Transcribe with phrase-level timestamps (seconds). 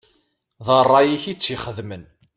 [0.65, 2.03] D ṛṛay-ik i tt-ixedmen.